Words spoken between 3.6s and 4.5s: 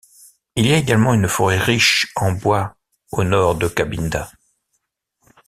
Kabinda.